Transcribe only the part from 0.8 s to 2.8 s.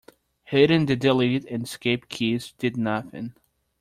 the delete and escape keys did